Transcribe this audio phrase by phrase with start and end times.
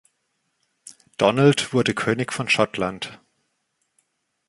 [1.17, 3.21] Donald wurde König von Schottland.